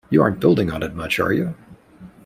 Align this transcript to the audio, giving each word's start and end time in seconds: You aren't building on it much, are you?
You 0.09 0.23
aren't 0.23 0.39
building 0.39 0.71
on 0.71 0.81
it 0.81 0.95
much, 0.95 1.19
are 1.19 1.31
you? 1.31 1.53